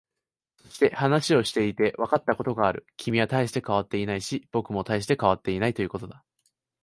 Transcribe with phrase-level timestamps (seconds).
[0.63, 2.87] そして、話をしていてわかったことがある。
[2.97, 6.09] 君は大して変わっていないし、僕も大して変わっていないということ。